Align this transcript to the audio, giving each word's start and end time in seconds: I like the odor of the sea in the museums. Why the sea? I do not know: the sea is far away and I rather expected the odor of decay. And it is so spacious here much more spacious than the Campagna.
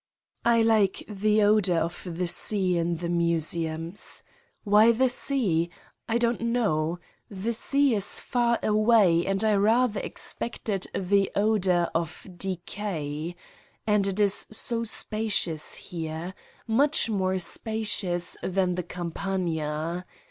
I 0.45 0.63
like 0.63 1.03
the 1.07 1.43
odor 1.43 1.77
of 1.77 2.01
the 2.07 2.25
sea 2.25 2.75
in 2.75 2.95
the 2.97 3.07
museums. 3.07 4.23
Why 4.63 4.91
the 4.91 5.09
sea? 5.09 5.69
I 6.09 6.17
do 6.17 6.31
not 6.31 6.41
know: 6.41 6.99
the 7.29 7.53
sea 7.53 7.93
is 7.93 8.19
far 8.19 8.57
away 8.63 9.27
and 9.27 9.43
I 9.43 9.53
rather 9.53 9.99
expected 9.99 10.87
the 10.95 11.29
odor 11.35 11.87
of 11.93 12.25
decay. 12.35 13.35
And 13.85 14.07
it 14.07 14.19
is 14.19 14.47
so 14.49 14.83
spacious 14.83 15.75
here 15.75 16.33
much 16.65 17.07
more 17.07 17.37
spacious 17.37 18.37
than 18.41 18.73
the 18.73 18.81
Campagna. 18.81 20.07